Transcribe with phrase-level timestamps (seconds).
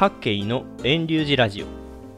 [0.00, 1.66] 各系の遠流寺ラジオ。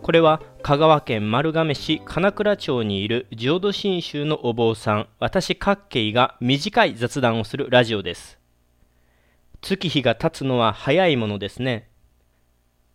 [0.03, 8.39] これは香川県丸亀市金倉町にいる浄土真宗のお坊さん私各系が短い雑談をするラジオです。
[9.63, 11.89] 月日が経つのは早いものですね。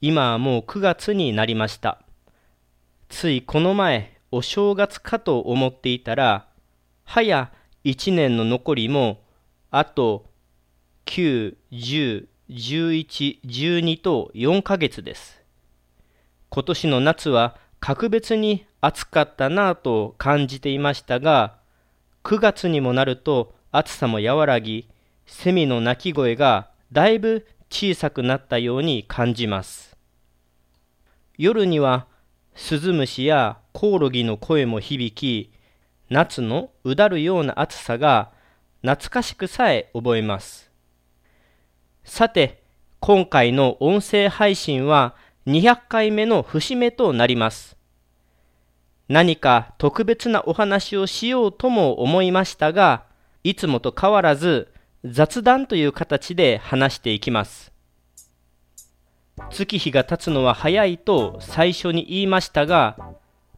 [0.01, 2.03] 今はもう9月になりました。
[3.09, 6.47] ついこの前お正月かと思っていたら
[7.05, 7.51] 早
[7.85, 9.23] 1年の残りも
[9.71, 10.29] あと
[11.07, 15.41] 9、10、11、12と4ヶ月です。
[16.49, 21.57] 今年の夏は格別に暑かったなぁと感じていましたが、
[22.23, 24.87] 9月にもなると暑さも和らぎ、
[25.25, 29.97] セミの鳴き声がだいぶ小さくなったように感じます。
[31.37, 32.05] 夜には
[32.53, 35.51] スズムシやコオロギの声も響き、
[36.11, 38.31] 夏のうだるような暑さが
[38.81, 40.64] 懐かしくさえ覚えます。
[42.05, 42.61] さて、
[42.99, 45.15] 今回の音声配信は
[45.47, 47.75] 200回目の節目となります。
[49.09, 53.03] 何か特別なお話をしようとも思いましたが、
[53.43, 54.71] いつもと変わらず
[55.03, 57.73] 雑談という形で話していきます。
[59.49, 62.97] 月日が経つのは早いと最初に言いましたが、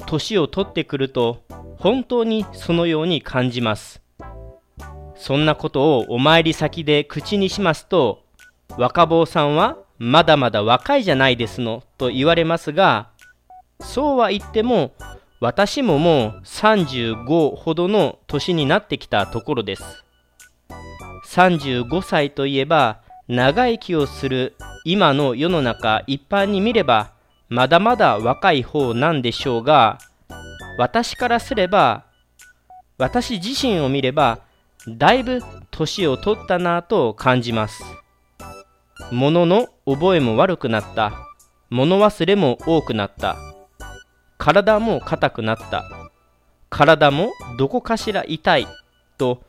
[0.06, 1.44] 年を取ってくると
[1.78, 4.02] 本当にそのように感じます。
[5.16, 8.27] そんなことをお参り先で口にしますと、
[8.78, 13.10] 若坊さんはまだまだ若いじゃないですのと言われますが、
[13.80, 14.94] そうは言っても
[15.40, 19.84] 私ももう35ほどの年になってきたところです。
[21.28, 27.12] 35歳といえば長生きをする今の世の中一般に見れば
[27.50, 30.00] まだまだ若い方なんでしょうが
[30.78, 32.06] 私からすれば
[32.98, 34.40] 私自身を見れば
[34.88, 37.84] だいぶ年を取ったなぁと感じます。
[39.12, 41.14] 物の覚えも悪くなった。
[41.70, 43.38] 物忘れも多くなった。
[44.38, 45.86] 体も硬くなった。
[46.70, 48.68] 体もどこかしら痛い。
[49.18, 49.42] と、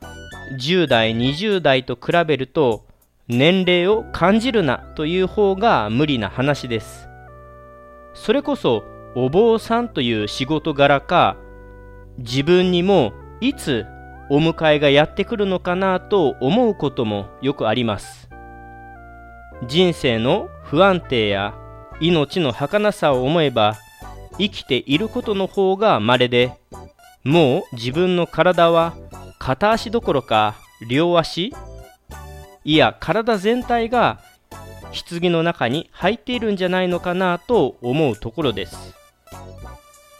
[0.57, 2.85] 10代、20代と比べると、
[3.27, 7.09] 年齢を感じるなという方が無理な話です。
[8.13, 8.83] それこそ、
[9.15, 11.35] お坊さんという仕事柄か、
[12.17, 13.85] 自分にもいつ
[14.29, 18.28] お迎えがやってくるのかなと思うこともよくあります。
[19.67, 21.53] 人生の不安定や
[21.99, 23.75] 命の儚さを思えば
[24.37, 26.53] 生きていることの方が稀で
[27.23, 28.95] もう自分の体は
[29.37, 30.55] 片足どころか
[30.87, 31.53] 両足
[32.63, 34.19] いや体全体が
[35.09, 38.95] 棺の中に入っているんじゃないのかなと思うところです。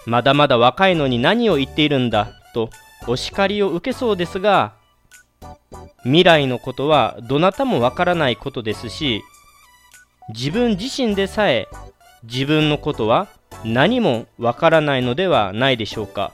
[0.06, 2.69] まだまだ若いのに何を言っているんだと
[3.07, 4.73] お叱りを受けそうですが
[6.03, 9.21] 未来のことはどなたもわからないことですし
[10.29, 11.67] 自分自身でさえ
[12.23, 13.27] 自分のことは
[13.63, 16.31] 何もわからないのではないでしょうか。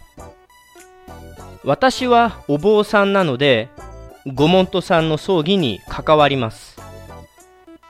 [1.64, 3.70] 私はお坊さんなので
[4.28, 6.78] ご門徒さんの葬儀に関わります。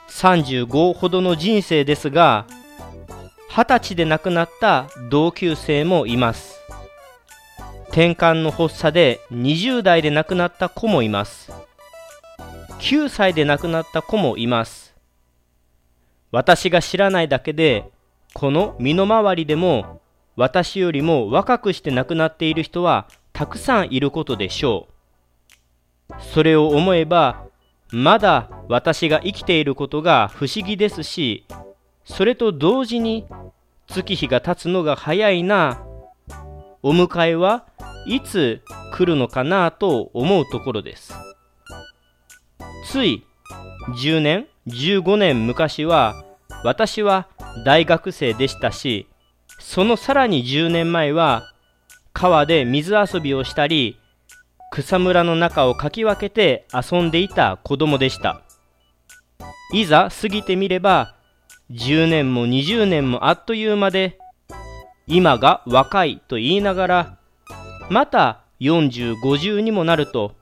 [0.08, 2.46] 35ほどの人生ですが
[3.50, 6.56] 20歳で亡くなった同級生もいます。
[7.88, 11.65] 転換の発作で20代で亡くなった子もいます。
[12.78, 14.94] 9歳で亡くなった子もいます。
[16.30, 17.90] 私が知らないだけで
[18.34, 20.00] この身の回りでも
[20.36, 24.88] 私よりも若くして亡くなっている人はたくさんいることでしょ
[26.10, 26.14] う。
[26.20, 27.46] それを思えば
[27.90, 31.44] まだ私が生きていることが不思議ですし
[32.04, 33.26] それと同時に
[33.88, 35.82] 月日が経つのが早いな。
[36.82, 37.66] お迎えは
[38.06, 41.12] いつ来るのかなと思うところです。
[42.90, 43.24] つい
[43.96, 46.24] 10年、15年昔は
[46.64, 47.28] 私は
[47.64, 49.06] 大学生でしたし、
[49.58, 51.52] そのさらに10年前は
[52.12, 53.98] 川で水遊びをしたり、
[54.70, 58.42] 草むらの中をかき分けて遊んでいた子供でした。
[59.72, 61.14] いざ過ぎてみれば、
[61.72, 64.18] 10年も20年もあっという間で、
[65.06, 67.18] 今が若いと言いながら
[67.88, 70.34] また40、50にもなると、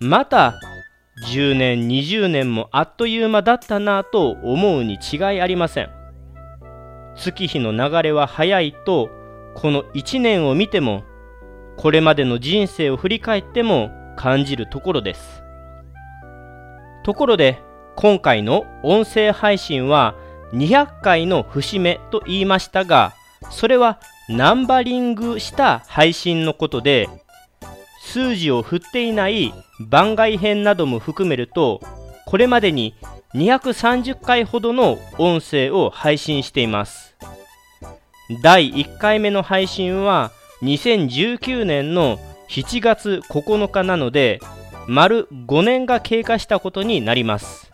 [0.00, 0.60] また
[1.26, 5.90] 10年、20年もあっという間だったなぁと思うに違いありません。
[7.16, 9.10] 月日の流れは早いと、
[9.54, 11.04] この1年を見ても、
[11.76, 15.42] これまでの人生を振り返っても感じるところです。
[17.04, 17.60] ところで、
[17.96, 20.14] 今回の音声配信は
[20.52, 23.12] 200回の節目と言いましたが、
[23.50, 23.98] それは
[24.28, 27.08] ナンバリングした配信のことで
[28.02, 31.80] 数字を振っていない番外編なども含めると
[32.26, 32.94] これまでに
[33.34, 37.14] 230回ほどの音声を配信しています。
[38.42, 40.32] 第1回目の配信は
[40.62, 44.40] 2019年の7月9日なので
[44.86, 47.70] 丸5年が経過したことになります。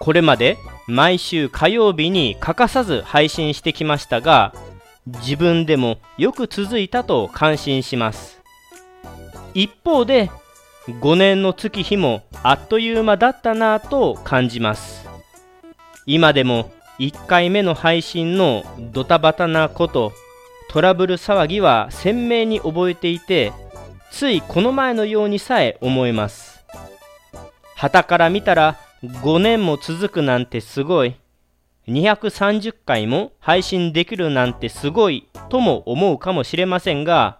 [0.00, 4.54] これまで毎週火曜日に欠かさず配信してきましたが
[5.06, 8.40] 自分でもよく続いたと感心します。
[9.54, 10.30] 一方で
[10.94, 15.08] 5年の月日もあっという間だったなぁと感じます。
[16.06, 20.12] 今でも1回目の配信のドタバタなこと
[20.70, 23.52] トラブル騒ぎは鮮明に覚えていて
[24.10, 26.64] ついこの前のようにさえ思えます。
[27.76, 31.14] 旗から見たら5年も続くなんてすごい。
[31.88, 37.38] 230回も配信できるなんてすごいとも思うかもしれませんが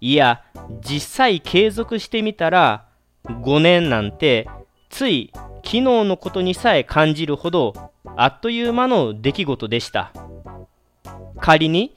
[0.00, 0.42] いや
[0.80, 2.86] 実際継続してみたら
[3.24, 4.48] 5年なんて
[4.88, 10.12] つい昨日のことにさえ感じるほどあっという間の出来事でした。
[11.38, 11.96] 仮に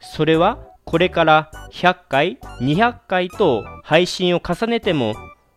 [0.00, 5.14] それはこれから100回200回と配信を重ねても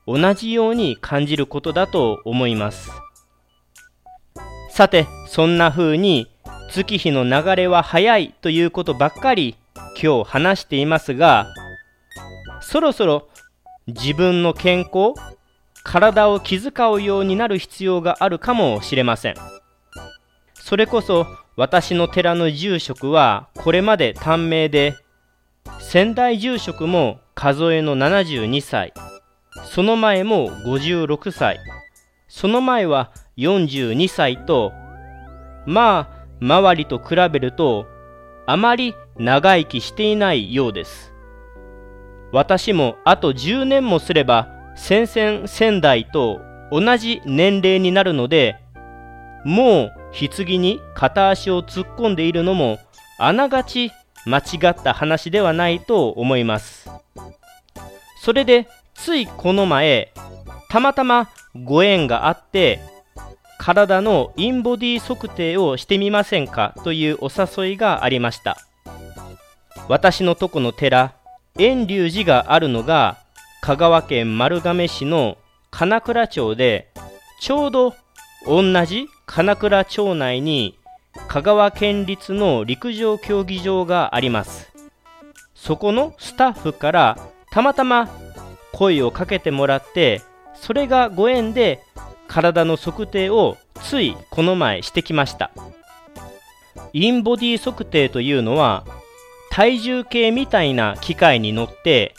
[0.07, 2.89] 同じように感じることだと思います。
[4.69, 6.31] さてそんな風に
[6.71, 9.55] 月日の流れは早いということばっかり
[10.01, 11.47] 今日話していますが
[12.71, 13.27] そろそろ
[13.85, 15.13] 自分の健康
[15.83, 19.35] 体を気遣うようになる必要があるかもしれません。
[20.53, 21.27] それこそ
[21.57, 24.95] 私の寺の住職はこれまで短命で
[25.81, 28.93] 仙台住職も数えの72歳。
[29.65, 31.59] その前も56歳。
[32.29, 34.71] その前は42歳と
[35.65, 37.85] まあ周りと比べると
[38.47, 41.10] あまり長生きしていないようです。
[42.31, 46.41] 私もあと10年もすれば先々仙台と
[46.71, 48.57] 同じ年齢になるので
[49.43, 52.79] もう棺に片足を突っ込んでいるのも
[53.17, 53.91] あながち
[54.25, 56.89] 間違った話ではないと思います。
[58.21, 60.13] それでついこの前
[60.69, 61.29] たまたま
[61.63, 62.79] ご縁があって
[63.57, 68.57] 体のインボディ測定をしてみませんかというお誘いがありました。
[69.87, 71.13] 私のとこの寺
[71.57, 73.17] 遠隆寺があるのが
[73.61, 75.37] 香川県丸亀市の
[75.69, 76.89] 金倉町で
[77.39, 77.95] ちょうど
[78.47, 80.77] 同じ金倉町内に
[81.27, 84.71] 香川県立の陸上競技場があります。
[85.53, 87.19] そこのスタッフから
[87.51, 88.09] たまたま
[88.71, 90.21] 声をかけてもらって
[90.55, 91.83] それがご縁で
[92.27, 95.51] 体の測定をついこの前してきました。
[96.93, 98.85] インボディ測定というのは
[99.51, 102.15] 体重計みたいな機械に乗って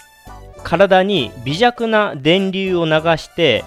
[0.62, 3.64] 体に微弱な電流を流して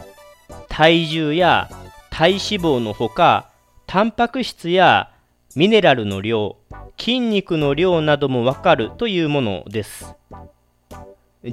[0.70, 1.70] 体重や
[2.12, 3.50] 体脂肪のほか
[3.88, 5.12] タンパク質や
[5.56, 6.58] ミネラルの量
[6.98, 10.16] 筋肉の量などもわかるというものです。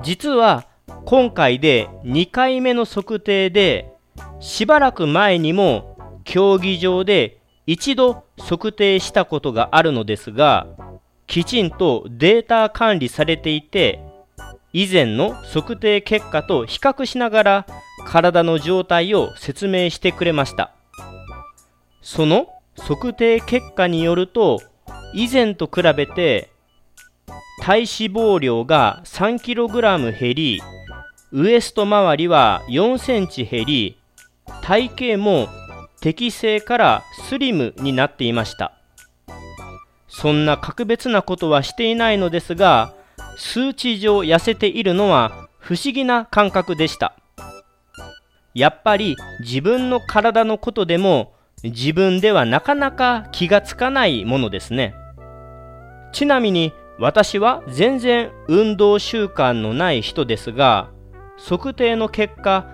[0.03, 0.67] 実は
[1.05, 3.93] 今回で2回目の測定で
[4.41, 10.67] しばらく前にも競技場で一度測定したことがあるのですが
[11.32, 14.00] きちんとデータ管理されていて
[14.75, 17.67] 以前の測定結果と比較しながら
[18.06, 20.75] 体の状態を説明してくれました。
[22.02, 24.61] その測定結果によると
[25.14, 26.50] 以前と比べて
[27.62, 30.61] 体脂肪量が 3kg 減り
[31.30, 33.97] ウエスト周りは4センチ減り
[34.61, 35.49] 体型も
[36.02, 38.81] 適正からスリムになっていました。
[40.14, 42.95] そんな格別なことはしていないのですが
[43.37, 47.16] 数値上痩せているのは不思議な感覚でした。
[48.54, 54.95] やっぱり自分の体のことでも自分ではなかなか気がつかないものですね。
[56.12, 60.90] ちなみに私は全然運動習慣のない人ですが
[61.38, 62.66] 測定の結果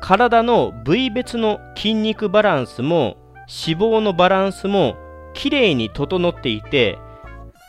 [0.00, 3.16] 体の部位別の筋肉バランスも
[3.48, 4.96] 脂肪のバランスも
[5.38, 6.98] きれいに整っていて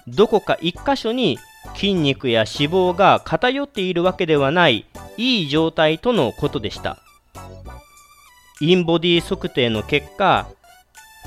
[0.07, 1.37] どこか一箇所に
[1.75, 6.97] 筋肉や脂肪が偏っているわけではないいい状態とのことでした。
[8.59, 10.47] インボディ測定の結果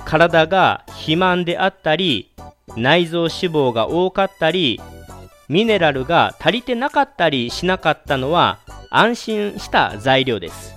[0.05, 2.31] 体が肥満であったり
[2.77, 4.81] 内臓脂肪が多かったり
[5.49, 8.59] ミネラルが足りてなかったりしなかったのは
[8.91, 10.75] 安心した材料です。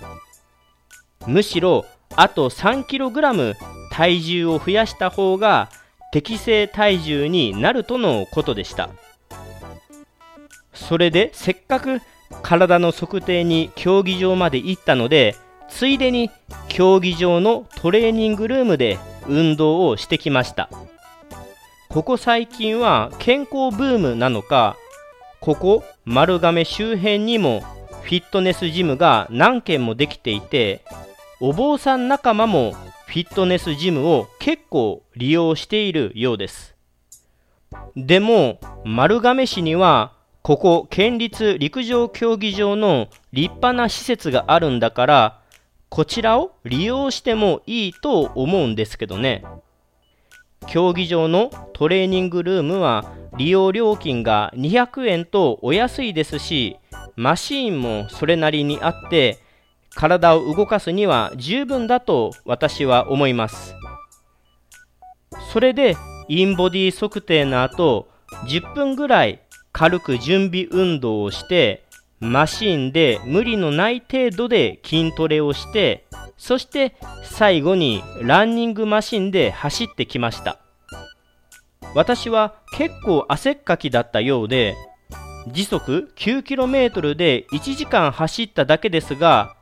[1.26, 3.56] むしろあと 3kg
[3.92, 5.70] 体重を増やした方が
[6.12, 8.90] 適正体重になるとのことでした。
[10.74, 12.02] それでせっかく
[12.42, 15.36] 体の測定に競技場まで行ったので
[15.70, 16.30] ついでに
[16.68, 20.70] 競技場のトレーニングルームで運動をしてきました。
[21.90, 24.76] ここ最近は健康ブームなのか
[25.40, 27.62] ここ丸亀周辺にも
[28.02, 30.84] フィットネスジムが何軒もできていて
[31.42, 32.74] お坊さん仲間も
[33.08, 36.76] フィットネスジムを結構利用しているようです。
[37.98, 40.14] でも丸亀市には
[40.44, 45.42] ここ県立陸上競技場の立派な施設があるんだから
[45.90, 49.44] こちらを利用してもいいと思うんですけどね。
[50.68, 56.78] 競技場のトレーニングルームは利用料金が200円とお安いですし
[57.18, 59.45] マシーンもそれなりにあって
[59.96, 63.74] 体を動かすには十分だと私は思います。
[65.52, 65.96] それで
[66.28, 68.08] インボディ測定の後
[68.48, 71.86] 10分ぐらい軽く準備運動をして
[72.20, 76.06] マシンで無理のない程度で筋トレをして
[76.38, 80.60] そして最後にランニングマシンで走ってきました。
[81.94, 84.76] 私は結構汗っかきだったようで
[85.48, 89.56] 時速 9km で1時間走っただけですが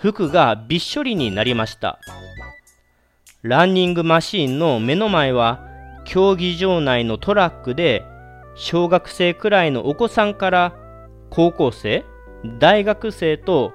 [0.00, 1.98] 服がびっしょりになりました。
[3.42, 5.60] ランニングマシーンの目の前は
[6.04, 8.02] 競技場内のトラックで
[8.54, 10.74] 小学生くらいのお子さんから
[11.30, 12.04] 高校生
[12.58, 13.72] 大学生と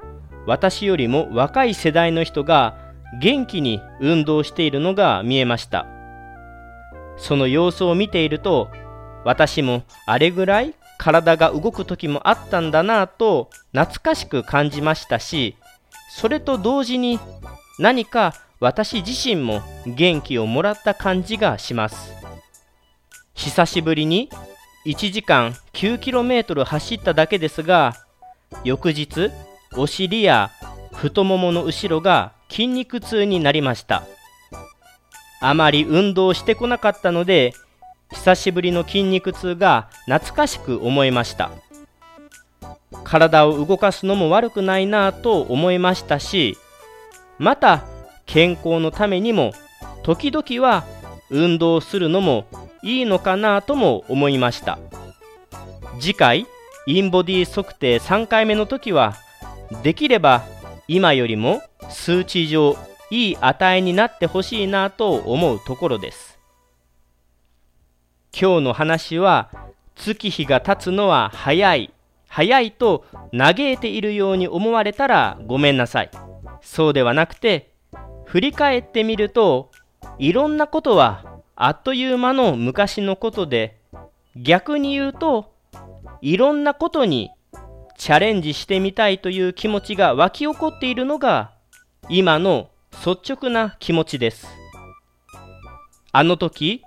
[0.48, 2.77] 私よりも若い世代の人が
[3.22, 5.86] 元気に運動しているのが見えました。
[7.17, 8.70] その様子を見ていると
[9.24, 15.55] 私もあれぐらい体が動く時もあったんだなぁと懐かしく感じましたし
[16.09, 17.19] それと同時に
[17.79, 22.13] 何か私自身も元気をもらった感じがします。
[23.33, 24.29] 久しぶりに
[24.85, 27.95] 1時間 9km 走っただけですが
[28.63, 29.31] 翌日
[29.75, 30.51] お尻や
[30.93, 34.03] 太ももの後ろが筋肉痛になりました。
[35.41, 37.53] あまり運動してこなかったので
[38.12, 41.51] 久しぶりの筋肉痛が懐かしく思いました。
[43.05, 46.57] 体を動かすのも悪くないなぁと思いましたし
[47.39, 47.85] また
[48.25, 49.53] 健康のためにも
[50.03, 50.83] 時々は
[51.29, 52.45] 運動するのも
[52.83, 54.77] いいのかなとも思いました。
[56.00, 56.45] 次回
[56.85, 59.15] インボディ測定3回目の時は
[59.81, 60.43] できれば
[60.88, 62.75] 今よりも数値上
[63.09, 66.38] いい値になってほしいなと思うところです。
[68.39, 69.50] 今日の話は
[69.95, 71.95] 月日が経つのは早い。
[72.36, 76.12] 早いと嘆いているように思われたらごめんなさい。
[76.60, 77.72] そうではなくて
[78.25, 79.72] 振り返ってみると
[80.18, 81.24] いろんなことは
[81.56, 83.80] あっという間の昔のことで
[84.36, 85.54] 逆に言うと
[86.20, 87.32] いろんなことに
[87.98, 91.54] チャレンジしてみたいという気持ちが湧き起こっているのが
[92.10, 92.68] 今の
[93.06, 94.46] 率直な気持ちです。
[96.12, 96.84] あの時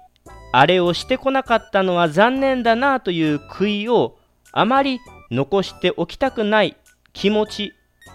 [0.53, 4.19] あれをしてこなかったのは残念だなという悔いを
[4.53, 6.77] あまり残しておきたくない
[7.13, 7.73] 気持ち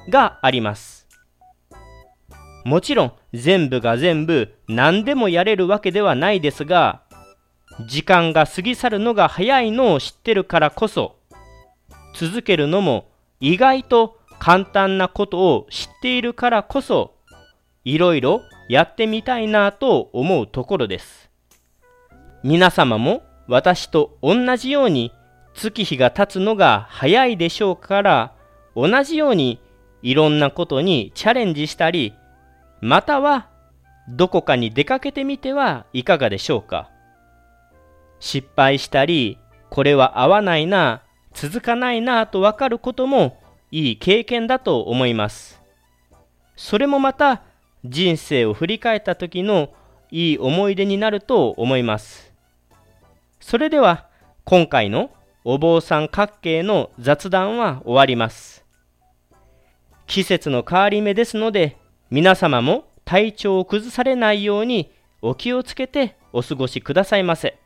[0.10, 1.08] があります。
[2.66, 7.02] もちろん全部が全部何でもやれるわけではないですが
[7.88, 11.18] 時間が過ぎ去るのが早いのを知ってるからこそ
[12.16, 17.16] 続けるのも意外と簡単なことを知っているからこそ
[17.84, 21.30] いろいろやってみたいなと思うところです。
[22.44, 25.12] 皆様も私と同じように
[25.54, 28.34] 月日が経つのが早いでしょうから
[28.76, 29.60] 同じように
[30.02, 32.14] いろんなことにチャレンジしたり
[32.82, 33.50] または
[34.10, 36.90] どこかに出かけてみてはいかがでしょうか。
[38.20, 39.38] 失敗したり
[39.70, 43.40] これは合わないな続かないなと分かることも
[43.72, 45.62] いい経験だと思います。
[46.56, 47.42] それもまた
[47.86, 49.74] 人生を振り返った時の
[50.12, 52.32] いい思い出になると思います。
[53.40, 54.08] それでは
[54.46, 55.10] 今回の
[55.46, 58.66] お坊さん各系の雑談は終わります
[60.08, 61.78] 季節の変わり目ですので
[62.10, 67.63] 皆様も体調を崩されないようにお気をつけてお過ごしくださいませ。